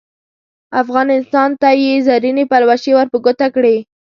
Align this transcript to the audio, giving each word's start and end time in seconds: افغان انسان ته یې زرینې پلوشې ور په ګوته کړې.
افغان 0.81 1.07
انسان 1.17 1.49
ته 1.61 1.69
یې 1.81 1.93
زرینې 2.07 2.43
پلوشې 2.51 2.91
ور 2.95 3.07
په 3.13 3.17
ګوته 3.25 3.47
کړې. 3.55 3.77